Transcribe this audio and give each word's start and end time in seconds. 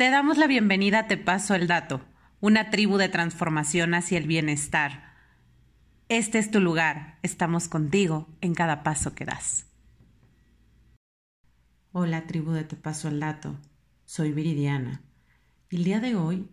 Te 0.00 0.08
damos 0.08 0.38
la 0.38 0.46
bienvenida 0.46 1.00
a 1.00 1.06
Te 1.08 1.18
Paso 1.18 1.54
el 1.54 1.66
Dato, 1.66 2.00
una 2.40 2.70
tribu 2.70 2.96
de 2.96 3.10
transformación 3.10 3.92
hacia 3.92 4.16
el 4.16 4.26
bienestar. 4.26 5.12
Este 6.08 6.38
es 6.38 6.50
tu 6.50 6.58
lugar, 6.58 7.18
estamos 7.22 7.68
contigo 7.68 8.26
en 8.40 8.54
cada 8.54 8.82
paso 8.82 9.14
que 9.14 9.26
das. 9.26 9.66
Hola 11.92 12.26
tribu 12.26 12.52
de 12.52 12.64
Te 12.64 12.76
Paso 12.76 13.08
el 13.08 13.20
Dato, 13.20 13.58
soy 14.06 14.32
Viridiana. 14.32 15.02
El 15.68 15.84
día 15.84 16.00
de 16.00 16.16
hoy, 16.16 16.48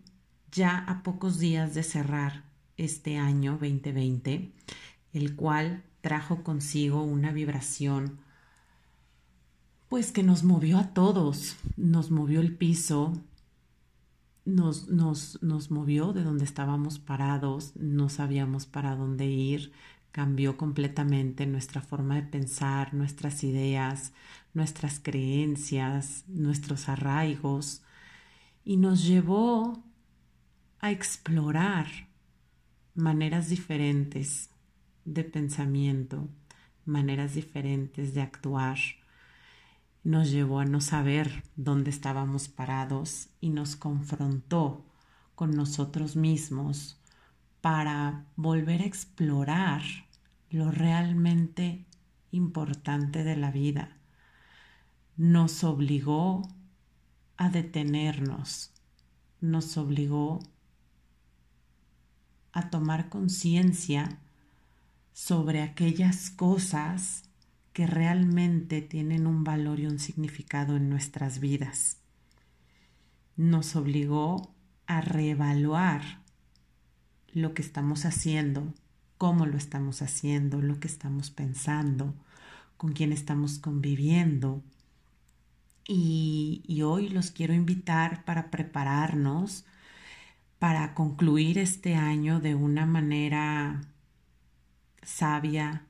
ya 0.52 0.76
a 0.76 1.02
pocos 1.02 1.38
días 1.38 1.72
de 1.72 1.84
cerrar 1.84 2.44
este 2.76 3.16
año 3.16 3.52
2020, 3.52 4.52
el 5.14 5.36
cual 5.36 5.84
trajo 6.02 6.42
consigo 6.42 7.02
una 7.02 7.32
vibración 7.32 8.20
pues 9.88 10.12
que 10.12 10.22
nos 10.22 10.44
movió 10.44 10.78
a 10.78 10.92
todos, 10.92 11.56
nos 11.78 12.10
movió 12.10 12.40
el 12.40 12.54
piso, 12.54 13.14
nos, 14.48 14.88
nos, 14.88 15.38
nos 15.42 15.70
movió 15.70 16.12
de 16.12 16.22
donde 16.22 16.44
estábamos 16.44 16.98
parados, 16.98 17.72
no 17.76 18.08
sabíamos 18.08 18.66
para 18.66 18.96
dónde 18.96 19.26
ir, 19.26 19.72
cambió 20.10 20.56
completamente 20.56 21.46
nuestra 21.46 21.82
forma 21.82 22.16
de 22.16 22.22
pensar, 22.22 22.94
nuestras 22.94 23.44
ideas, 23.44 24.12
nuestras 24.54 25.00
creencias, 25.00 26.24
nuestros 26.28 26.88
arraigos 26.88 27.82
y 28.64 28.78
nos 28.78 29.04
llevó 29.06 29.84
a 30.80 30.90
explorar 30.90 31.86
maneras 32.94 33.48
diferentes 33.50 34.50
de 35.04 35.24
pensamiento, 35.24 36.28
maneras 36.84 37.34
diferentes 37.34 38.14
de 38.14 38.22
actuar 38.22 38.78
nos 40.04 40.30
llevó 40.30 40.60
a 40.60 40.64
no 40.64 40.80
saber 40.80 41.44
dónde 41.56 41.90
estábamos 41.90 42.48
parados 42.48 43.28
y 43.40 43.50
nos 43.50 43.76
confrontó 43.76 44.84
con 45.34 45.50
nosotros 45.52 46.16
mismos 46.16 46.98
para 47.60 48.24
volver 48.36 48.82
a 48.82 48.86
explorar 48.86 49.82
lo 50.50 50.70
realmente 50.70 51.84
importante 52.30 53.24
de 53.24 53.36
la 53.36 53.50
vida. 53.50 53.96
Nos 55.16 55.64
obligó 55.64 56.48
a 57.36 57.50
detenernos, 57.50 58.72
nos 59.40 59.76
obligó 59.76 60.40
a 62.52 62.70
tomar 62.70 63.08
conciencia 63.08 64.18
sobre 65.12 65.62
aquellas 65.62 66.30
cosas 66.30 67.27
que 67.78 67.86
realmente 67.86 68.82
tienen 68.82 69.24
un 69.28 69.44
valor 69.44 69.78
y 69.78 69.86
un 69.86 70.00
significado 70.00 70.74
en 70.74 70.90
nuestras 70.90 71.38
vidas. 71.38 71.98
Nos 73.36 73.76
obligó 73.76 74.52
a 74.88 75.00
reevaluar 75.00 76.02
lo 77.32 77.54
que 77.54 77.62
estamos 77.62 78.04
haciendo, 78.04 78.74
cómo 79.16 79.46
lo 79.46 79.56
estamos 79.56 80.02
haciendo, 80.02 80.60
lo 80.60 80.80
que 80.80 80.88
estamos 80.88 81.30
pensando, 81.30 82.16
con 82.76 82.94
quién 82.94 83.12
estamos 83.12 83.60
conviviendo. 83.60 84.60
Y, 85.86 86.64
y 86.66 86.82
hoy 86.82 87.10
los 87.10 87.30
quiero 87.30 87.54
invitar 87.54 88.24
para 88.24 88.50
prepararnos 88.50 89.66
para 90.58 90.94
concluir 90.94 91.58
este 91.58 91.94
año 91.94 92.40
de 92.40 92.56
una 92.56 92.86
manera 92.86 93.82
sabia, 95.04 95.87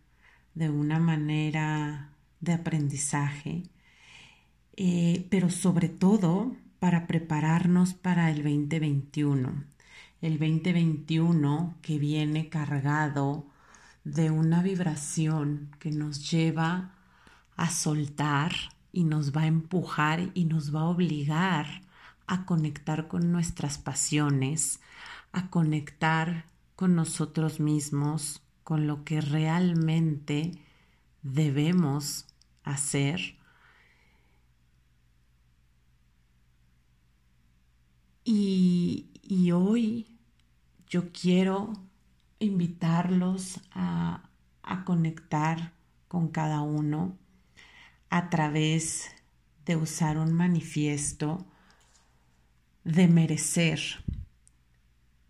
de 0.58 0.70
una 0.70 0.98
manera 0.98 2.10
de 2.40 2.52
aprendizaje, 2.52 3.62
eh, 4.76 5.24
pero 5.30 5.50
sobre 5.50 5.88
todo 5.88 6.56
para 6.80 7.06
prepararnos 7.06 7.94
para 7.94 8.28
el 8.30 8.42
2021. 8.42 9.64
El 10.20 10.32
2021 10.40 11.76
que 11.80 11.98
viene 12.00 12.48
cargado 12.48 13.46
de 14.02 14.32
una 14.32 14.60
vibración 14.60 15.70
que 15.78 15.92
nos 15.92 16.28
lleva 16.28 16.92
a 17.56 17.70
soltar 17.70 18.52
y 18.92 19.04
nos 19.04 19.36
va 19.36 19.42
a 19.42 19.46
empujar 19.46 20.30
y 20.34 20.44
nos 20.46 20.74
va 20.74 20.80
a 20.80 20.88
obligar 20.88 21.82
a 22.26 22.46
conectar 22.46 23.06
con 23.06 23.30
nuestras 23.30 23.78
pasiones, 23.78 24.80
a 25.30 25.50
conectar 25.50 26.46
con 26.74 26.96
nosotros 26.96 27.60
mismos, 27.60 28.42
con 28.68 28.86
lo 28.86 29.02
que 29.02 29.22
realmente 29.22 30.52
debemos 31.22 32.26
hacer. 32.64 33.38
Y, 38.24 39.06
hoy 39.54 40.18
yo 40.86 41.10
quiero 41.12 41.72
invitarlos 42.40 43.58
a, 43.70 44.28
a 44.62 44.84
conectar 44.84 45.72
con 46.06 46.28
cada 46.28 46.60
uno 46.60 47.16
a 48.10 48.28
través 48.28 49.08
de 49.64 49.76
usar 49.76 50.18
un 50.18 50.34
manifiesto 50.34 51.46
de 52.84 53.08
merecer, 53.08 53.80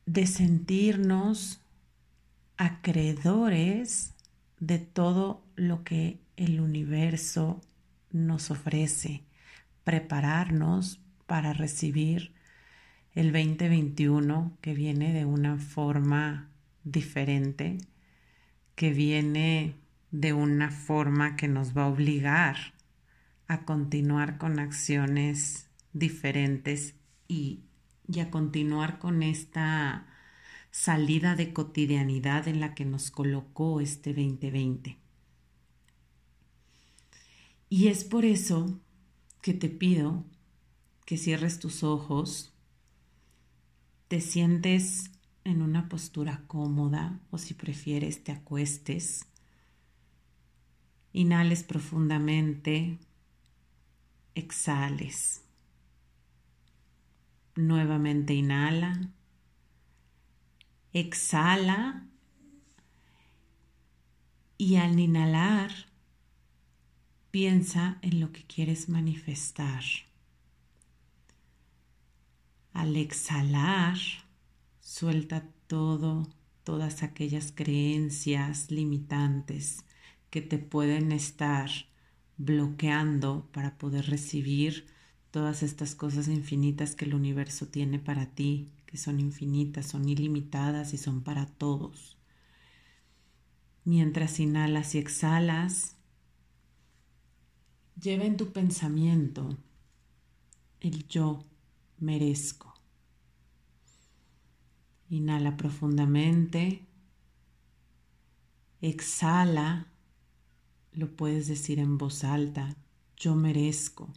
de 0.06 0.26
sentirnos 0.26 1.60
acreedores 2.58 4.14
de 4.58 4.78
todo 4.78 5.44
lo 5.54 5.84
que 5.84 6.18
el 6.36 6.60
universo 6.60 7.60
nos 8.10 8.50
ofrece, 8.50 9.22
prepararnos 9.84 11.00
para 11.26 11.52
recibir 11.52 12.32
el 13.14 13.32
2021 13.32 14.58
que 14.60 14.74
viene 14.74 15.12
de 15.12 15.24
una 15.24 15.56
forma 15.58 16.48
diferente, 16.84 17.78
que 18.74 18.92
viene 18.92 19.76
de 20.10 20.32
una 20.32 20.70
forma 20.70 21.36
que 21.36 21.48
nos 21.48 21.76
va 21.76 21.84
a 21.84 21.88
obligar 21.88 22.74
a 23.46 23.64
continuar 23.64 24.36
con 24.36 24.58
acciones 24.58 25.70
diferentes 25.92 26.94
y, 27.28 27.60
y 28.06 28.20
a 28.20 28.30
continuar 28.30 28.98
con 28.98 29.22
esta 29.22 30.06
salida 30.70 31.34
de 31.34 31.52
cotidianidad 31.52 32.48
en 32.48 32.60
la 32.60 32.74
que 32.74 32.84
nos 32.84 33.10
colocó 33.10 33.80
este 33.80 34.12
2020. 34.12 34.98
Y 37.70 37.88
es 37.88 38.04
por 38.04 38.24
eso 38.24 38.78
que 39.42 39.54
te 39.54 39.68
pido 39.68 40.24
que 41.04 41.16
cierres 41.16 41.58
tus 41.58 41.82
ojos, 41.82 42.52
te 44.08 44.20
sientes 44.20 45.10
en 45.44 45.62
una 45.62 45.88
postura 45.88 46.44
cómoda 46.46 47.20
o 47.30 47.38
si 47.38 47.54
prefieres 47.54 48.24
te 48.24 48.32
acuestes, 48.32 49.26
inhales 51.12 51.62
profundamente, 51.62 52.98
exhales. 54.34 55.42
Nuevamente 57.56 58.34
inhala 58.34 59.10
Exhala 60.92 62.06
y 64.56 64.76
al 64.76 64.98
inhalar 64.98 65.70
piensa 67.30 67.98
en 68.02 68.20
lo 68.20 68.32
que 68.32 68.44
quieres 68.44 68.88
manifestar. 68.88 69.84
Al 72.72 72.96
exhalar, 72.96 73.98
suelta 74.80 75.44
todo, 75.66 76.28
todas 76.64 77.02
aquellas 77.02 77.52
creencias 77.52 78.70
limitantes 78.70 79.84
que 80.30 80.40
te 80.40 80.58
pueden 80.58 81.12
estar 81.12 81.70
bloqueando 82.38 83.48
para 83.52 83.76
poder 83.78 84.06
recibir 84.06 84.86
todas 85.30 85.62
estas 85.62 85.94
cosas 85.94 86.28
infinitas 86.28 86.94
que 86.94 87.04
el 87.04 87.14
universo 87.14 87.66
tiene 87.66 87.98
para 87.98 88.26
ti 88.26 88.72
que 88.88 88.96
son 88.96 89.20
infinitas, 89.20 89.84
son 89.84 90.08
ilimitadas 90.08 90.94
y 90.94 90.96
son 90.96 91.20
para 91.20 91.44
todos. 91.44 92.16
Mientras 93.84 94.40
inhalas 94.40 94.94
y 94.94 94.98
exhalas, 94.98 95.96
lleva 98.00 98.24
en 98.24 98.38
tu 98.38 98.50
pensamiento 98.50 99.58
el 100.80 101.06
yo 101.06 101.44
merezco. 101.98 102.72
Inhala 105.10 105.58
profundamente, 105.58 106.86
exhala, 108.80 109.88
lo 110.92 111.14
puedes 111.14 111.46
decir 111.46 111.78
en 111.78 111.98
voz 111.98 112.24
alta, 112.24 112.74
yo 113.18 113.34
merezco. 113.34 114.08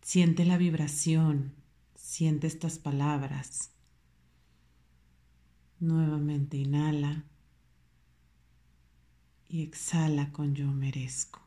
Siente 0.00 0.46
la 0.46 0.56
vibración 0.56 1.57
Siente 1.98 2.46
estas 2.46 2.78
palabras. 2.78 3.70
Nuevamente 5.80 6.56
inhala 6.56 7.24
y 9.48 9.62
exhala 9.62 10.32
con 10.32 10.54
yo 10.54 10.68
merezco. 10.68 11.40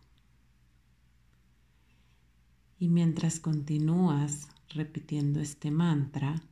Y 2.78 2.90
mientras 2.90 3.40
continúas 3.40 4.50
repitiendo 4.70 5.40
este 5.40 5.72
mantra, 5.72 6.44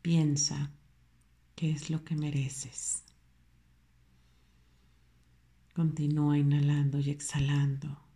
piensa 0.00 0.72
qué 1.54 1.70
es 1.70 1.90
lo 1.90 2.02
que 2.04 2.16
mereces. 2.16 3.04
Continúa 5.74 6.38
inhalando 6.38 6.98
y 6.98 7.10
exhalando. 7.10 8.11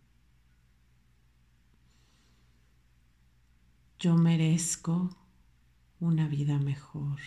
Yo 3.99 4.15
merezco 4.15 5.09
una 5.99 6.27
vida 6.27 6.59
mejor. 6.59 7.19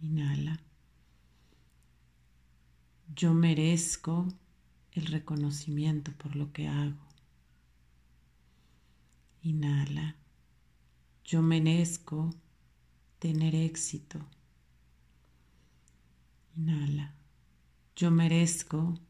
Inhala. 0.00 0.60
Yo 3.12 3.34
merezco 3.34 4.28
el 4.92 5.06
reconocimiento 5.06 6.12
por 6.12 6.36
lo 6.36 6.52
que 6.52 6.68
hago. 6.68 7.04
Inhala. 9.42 10.14
Yo 11.24 11.42
merezco 11.42 12.30
tener 13.18 13.56
éxito. 13.56 14.20
Inhala. 16.54 17.12
Yo 17.96 18.12
merezco 18.12 19.00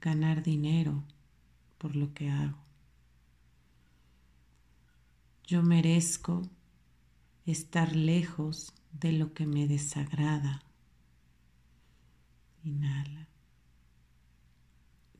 ganar 0.00 0.42
dinero 0.42 1.04
por 1.78 1.94
lo 1.94 2.12
que 2.14 2.30
hago. 2.30 2.67
Yo 5.48 5.62
merezco 5.62 6.42
estar 7.46 7.96
lejos 7.96 8.74
de 8.92 9.12
lo 9.12 9.32
que 9.32 9.46
me 9.46 9.66
desagrada. 9.66 10.60
Inhala. 12.64 13.26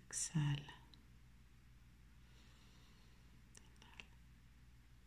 Exhala. 0.07 0.75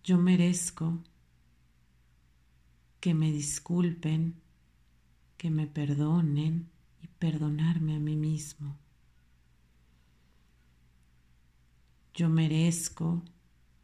Yo 0.03 0.17
merezco 0.17 1.03
que 2.99 3.13
me 3.13 3.31
disculpen, 3.31 4.41
que 5.37 5.51
me 5.51 5.67
perdonen 5.67 6.67
y 6.99 7.05
perdonarme 7.05 7.97
a 7.97 7.99
mí 7.99 8.15
mismo. 8.15 8.75
Yo 12.15 12.27
merezco 12.27 13.23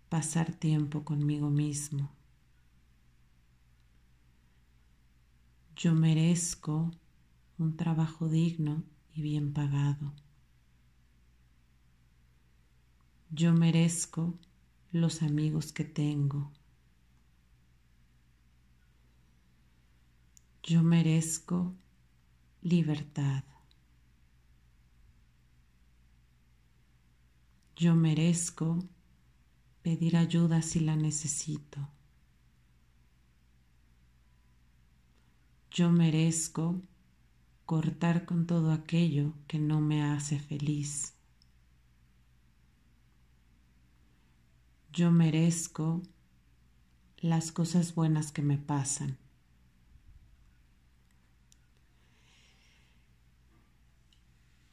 pasar 0.09 0.53
tiempo 0.53 1.03
conmigo 1.03 1.49
mismo. 1.49 2.09
Yo 5.75 5.93
merezco 5.93 6.91
un 7.57 7.75
trabajo 7.75 8.29
digno 8.29 8.83
y 9.13 9.21
bien 9.21 9.53
pagado. 9.53 10.13
Yo 13.29 13.53
merezco 13.53 14.33
los 14.91 15.21
amigos 15.21 15.73
que 15.73 15.83
tengo. 15.83 16.51
Yo 20.63 20.81
merezco 20.83 21.75
libertad. 22.61 23.43
Yo 27.75 27.95
merezco 27.95 28.79
pedir 29.87 30.17
ayuda 30.17 30.61
si 30.61 30.81
la 30.81 30.97
necesito. 30.97 31.79
Yo 35.71 35.89
merezco 35.89 36.81
cortar 37.65 38.25
con 38.25 38.47
todo 38.47 38.73
aquello 38.73 39.31
que 39.47 39.59
no 39.59 39.79
me 39.79 40.03
hace 40.03 40.39
feliz. 40.39 41.13
Yo 44.91 45.09
merezco 45.09 46.01
las 47.19 47.53
cosas 47.53 47.95
buenas 47.95 48.33
que 48.33 48.41
me 48.41 48.57
pasan. 48.57 49.17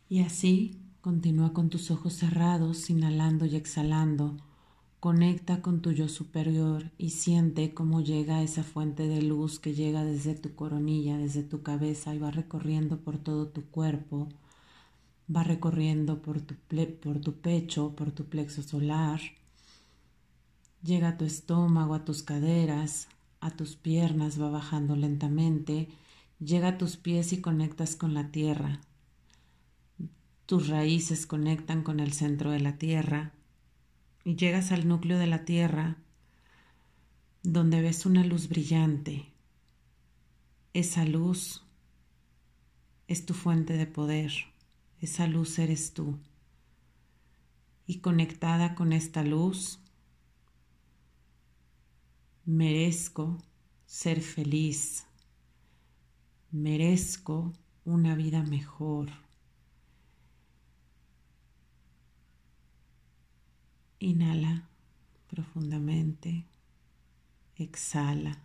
Y 0.09 0.23
así 0.23 0.83
continúa 1.03 1.53
con 1.53 1.71
tus 1.71 1.93
ojos 1.93 2.15
cerrados, 2.15 2.91
inhalando 2.91 3.47
y 3.47 3.55
exhalando 3.55 4.37
Conecta 5.05 5.61
con 5.61 5.83
tu 5.83 5.93
yo 5.93 6.09
superior 6.09 6.91
y 6.97 7.11
siente 7.11 7.75
cómo 7.75 8.01
llega 8.01 8.41
esa 8.41 8.63
fuente 8.63 9.07
de 9.07 9.21
luz 9.21 9.61
que 9.61 9.75
llega 9.75 10.03
desde 10.03 10.35
tu 10.35 10.55
coronilla, 10.55 11.19
desde 11.19 11.43
tu 11.43 11.63
cabeza 11.63 12.15
y 12.15 12.19
va 12.19 12.31
recorriendo 12.31 12.97
por 12.97 13.19
todo 13.19 13.49
tu 13.49 13.67
cuerpo, 13.67 14.31
va 15.29 15.45
recorriendo 15.45 16.23
por 16.23 16.41
tu, 16.41 16.55
pecho, 17.35 17.95
por 17.95 18.13
tu 18.13 18.25
plexo 18.31 18.63
solar, 18.63 19.21
llega 20.83 21.09
a 21.09 21.19
tu 21.19 21.27
estómago, 21.27 21.93
a 21.93 22.07
tus 22.07 22.23
caderas, 22.23 23.09
a 23.43 23.51
tus 23.51 23.77
piernas, 23.77 24.41
va 24.41 24.49
bajando 24.49 24.97
lentamente, 24.97 25.91
llega 26.41 26.69
a 26.69 26.79
tus 26.79 26.97
pies 26.97 27.35
y 27.35 27.43
conectas 27.43 27.95
con 27.95 28.15
la 28.15 28.31
tierra. 28.31 28.81
Tus 30.47 30.69
raíces 30.69 31.27
conectan 31.27 31.83
con 31.83 32.01
el 32.01 32.15
centro 32.15 32.51
de 32.53 32.61
la 32.61 32.79
tierra 32.79 33.35
y 34.25 34.37
llegas 34.37 34.73
al 34.73 34.89
núcleo 34.89 35.19
de 35.19 35.27
la 35.27 35.45
Tierra, 35.45 35.99
donde 37.43 37.83
ves 37.83 38.07
una 38.07 38.25
luz 38.25 38.49
brillante. 38.49 39.27
Esa 40.73 41.05
luz 41.05 41.63
es 43.07 43.27
tu 43.27 43.35
fuente 43.35 43.75
de 43.75 43.87
poder, 43.87 44.33
esa 45.01 45.27
luz 45.27 45.59
eres 45.59 45.93
tú. 45.93 46.19
Y 47.87 47.99
conectada 47.99 48.75
con 48.75 48.95
esta 48.95 49.23
luz, 49.23 49.79
merezco 52.47 53.37
ser 53.85 54.23
feliz, 54.23 55.07
merezco 56.51 57.53
una 57.85 58.15
vida 58.15 58.43
mejor 58.43 59.24
Inhala 63.99 64.69
profundamente, 65.29 66.45
exhala. 67.57 68.39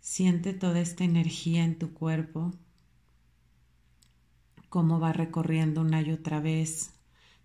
Siente 0.00 0.52
toda 0.52 0.80
esta 0.80 1.04
energía 1.04 1.64
en 1.64 1.78
tu 1.78 1.92
cuerpo, 1.92 2.52
cómo 4.68 5.00
va 5.00 5.12
recorriendo 5.12 5.80
una 5.80 6.02
y 6.02 6.12
otra 6.12 6.40
vez, 6.40 6.92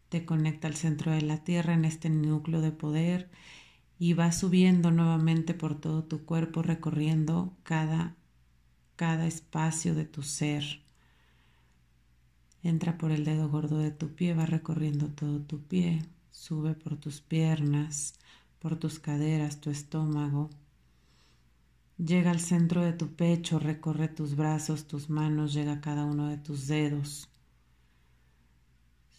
te 0.10 0.25
conecta 0.25 0.67
al 0.67 0.75
centro 0.75 1.12
de 1.12 1.21
la 1.21 1.43
tierra 1.43 1.74
en 1.74 1.86
este 1.86 2.10
núcleo 2.10 2.62
de 2.62 2.71
poder 2.71 3.31
y 3.98 4.13
va 4.13 4.31
subiendo 4.31 4.91
nuevamente 4.91 5.53
por 5.53 5.79
todo 5.79 6.03
tu 6.03 6.25
cuerpo, 6.25 6.62
recorriendo 6.62 7.55
cada, 7.63 8.15
cada 8.95 9.27
espacio 9.27 9.95
de 9.95 10.05
tu 10.05 10.24
ser. 10.24 10.80
Entra 12.63 12.97
por 12.97 13.11
el 13.11 13.25
dedo 13.25 13.49
gordo 13.49 13.79
de 13.79 13.91
tu 13.91 14.13
pie, 14.13 14.33
va 14.33 14.45
recorriendo 14.45 15.07
todo 15.07 15.39
tu 15.41 15.61
pie, 15.61 16.05
sube 16.31 16.75
por 16.75 16.97
tus 16.97 17.19
piernas, 17.21 18.13
por 18.59 18.75
tus 18.77 18.99
caderas, 18.99 19.59
tu 19.59 19.71
estómago. 19.71 20.49
Llega 21.97 22.31
al 22.31 22.39
centro 22.39 22.83
de 22.83 22.93
tu 22.93 23.15
pecho, 23.15 23.59
recorre 23.59 24.07
tus 24.07 24.35
brazos, 24.35 24.85
tus 24.85 25.09
manos, 25.09 25.53
llega 25.53 25.73
a 25.73 25.81
cada 25.81 26.05
uno 26.05 26.27
de 26.27 26.37
tus 26.37 26.67
dedos. 26.67 27.29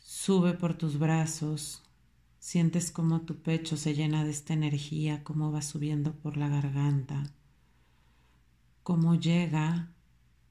Sube 0.03 0.55
por 0.55 0.75
tus 0.75 0.99
brazos, 0.99 1.83
sientes 2.39 2.93
como 2.93 3.23
tu 3.23 3.37
pecho 3.43 3.77
se 3.77 3.95
llena 3.95 4.25
de 4.25 4.31
esta 4.31 4.53
energía, 4.53 5.25
cómo 5.25 5.51
va 5.51 5.63
subiendo 5.63 6.13
por 6.13 6.37
la 6.37 6.49
garganta, 6.49 7.25
cómo 8.83 9.17
llega 9.17 9.93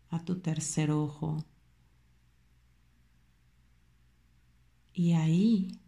a 0.09 0.25
tu 0.25 0.39
tercer 0.39 0.91
ojo, 0.91 1.43
Y 4.93 5.13
ahí 5.13 5.79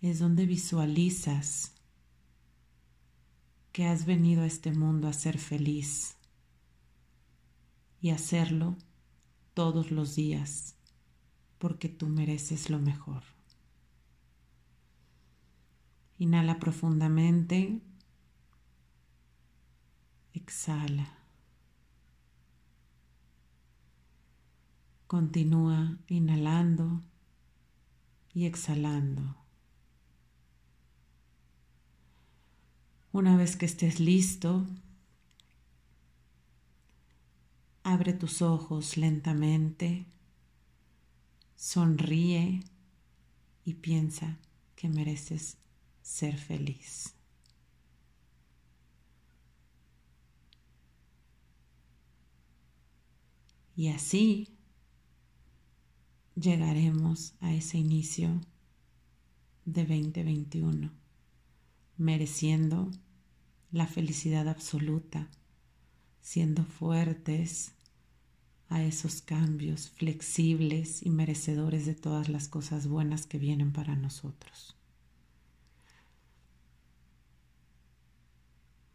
es 0.00 0.18
donde 0.18 0.46
visualizas 0.46 1.72
que 3.72 3.86
has 3.86 4.06
venido 4.06 4.42
a 4.42 4.46
este 4.46 4.72
mundo 4.72 5.08
a 5.08 5.12
ser 5.12 5.38
feliz 5.38 6.16
y 8.00 8.10
hacerlo 8.10 8.76
todos 9.54 9.90
los 9.90 10.14
días 10.14 10.76
porque 11.58 11.88
tú 11.88 12.08
mereces 12.08 12.70
lo 12.70 12.78
mejor. 12.78 13.22
Inhala 16.18 16.58
profundamente, 16.58 17.80
exhala. 20.32 21.19
Continúa 25.10 25.98
inhalando 26.06 27.00
y 28.32 28.46
exhalando. 28.46 29.34
Una 33.10 33.36
vez 33.36 33.56
que 33.56 33.66
estés 33.66 33.98
listo, 33.98 34.64
abre 37.82 38.12
tus 38.12 38.40
ojos 38.40 38.96
lentamente, 38.96 40.06
sonríe 41.56 42.62
y 43.64 43.74
piensa 43.74 44.38
que 44.76 44.88
mereces 44.88 45.58
ser 46.02 46.38
feliz. 46.38 47.16
Y 53.74 53.88
así 53.88 54.59
llegaremos 56.40 57.34
a 57.40 57.52
ese 57.52 57.76
inicio 57.76 58.40
de 59.66 59.84
2021, 59.84 60.90
mereciendo 61.98 62.90
la 63.70 63.86
felicidad 63.86 64.48
absoluta, 64.48 65.28
siendo 66.22 66.64
fuertes 66.64 67.72
a 68.68 68.82
esos 68.82 69.20
cambios, 69.20 69.90
flexibles 69.90 71.04
y 71.04 71.10
merecedores 71.10 71.84
de 71.84 71.94
todas 71.94 72.28
las 72.28 72.48
cosas 72.48 72.86
buenas 72.86 73.26
que 73.26 73.38
vienen 73.38 73.72
para 73.72 73.94
nosotros. 73.96 74.76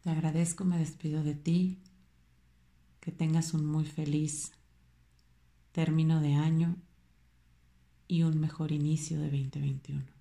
Te 0.02 0.10
agradezco, 0.10 0.64
me 0.64 0.78
despido 0.78 1.22
de 1.22 1.34
ti, 1.34 1.78
que 3.00 3.12
tengas 3.12 3.54
un 3.54 3.66
muy 3.66 3.84
feliz 3.84 4.52
término 5.72 6.20
de 6.20 6.34
año 6.34 6.76
y 8.08 8.22
un 8.22 8.40
mejor 8.40 8.72
inicio 8.72 9.18
de 9.20 9.30
2021. 9.30 10.15